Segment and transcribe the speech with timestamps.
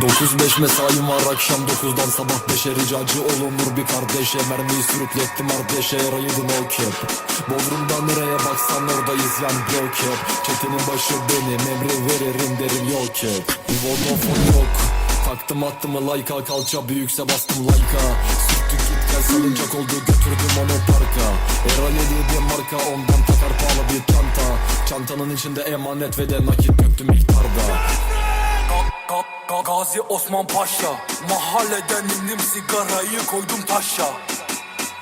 [0.00, 4.38] 9-5 mesaim var akşam 9'dan sabah 5'e ricacı olunur bir kardeşe.
[4.50, 6.94] Mermiyi sürüklettim ardeşe yarayıdım o kep
[7.48, 10.44] Bodrum'da nereye baksan oradayız yani blow cap.
[10.46, 13.28] Çetenin başı benim emri veririm derim yok ki
[13.82, 14.72] Vodafone yok.
[15.24, 18.08] Taktım attımı like'a kalça büyükse bastım like'a
[18.48, 21.26] Sürttük git gel salıncak oldu götürdüm onu parka.
[21.68, 24.46] Erale diye bir marka ondan takar pahalı bir çanta.
[24.88, 27.67] Çantanın içinde emanet ve de nakit döktüm miktarda
[29.88, 30.92] Gazi Osman Paşa
[31.30, 34.12] Mahalleden indim sigarayı koydum taşa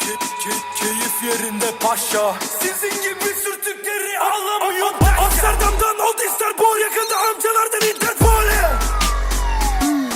[0.00, 0.12] Ke
[0.42, 8.72] ke- Keyif yerinde paşa Sizin gibi sürtükleri alamıyor Amsterdam'dan oldu Istanbul Yakında amcalardan Interpol'e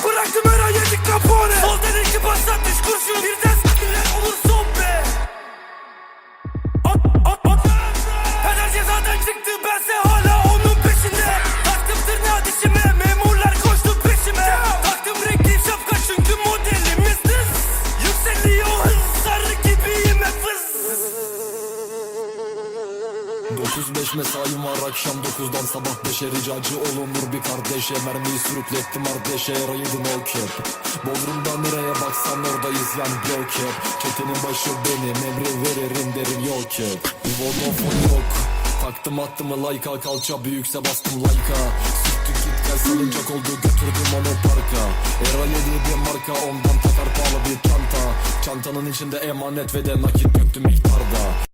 [0.05, 5.05] Bıraktım her ay yedik kapone Soldan iki basat düş kurşun Birden s**kiler olur son be
[6.85, 7.01] At
[7.33, 7.67] at at
[8.43, 9.64] Peder cezadan çıktı
[23.75, 27.95] 9-5 mesaim var akşam 9'dan sabah 5'e ricacı olunur bir kardeşe.
[28.07, 30.51] Mermiyi sürüklettim ardeşe yarayıdım o kep
[31.05, 36.89] Bodrum'da nereye baksan oradayız yani blow cap Çetenin başı benim emri veririm derim yok ki
[37.39, 38.31] Vodafone yok
[38.83, 41.63] Taktım attımı like'a kalça büyükse bastım like'a
[42.05, 44.83] Sürttük git gel salıncak oldu götürdüm onu parka.
[45.25, 48.03] Erale diye bir marka ondan takar pahalı bir çanta.
[48.45, 51.54] Çantanın içinde emanet ve de nakit döktüm miktarda